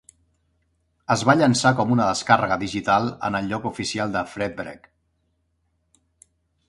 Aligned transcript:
Es 1.15 1.23
va 1.29 1.35
llançar 1.41 1.73
com 1.81 1.93
una 1.95 2.07
descàrrega 2.11 2.57
digital 2.63 3.11
en 3.29 3.37
el 3.41 3.51
lloc 3.53 3.69
oficial 3.73 4.17
de 4.17 4.25
Fredwreck. 4.33 4.91